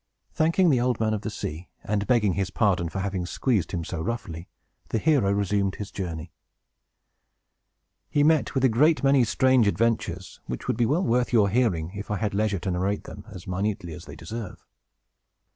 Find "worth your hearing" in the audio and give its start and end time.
11.03-11.91